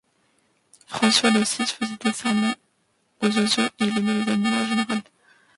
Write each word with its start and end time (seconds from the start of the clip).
François 0.87 1.29
d'Assise 1.29 1.73
faisait 1.73 1.95
des 2.03 2.11
sermons 2.11 2.55
aux 3.21 3.37
oiseaux, 3.37 3.61
et 3.79 3.85
il 3.85 3.97
aimait 3.99 4.25
les 4.25 4.31
animaux 4.31 4.57
en 4.57 4.65
général. 4.65 5.01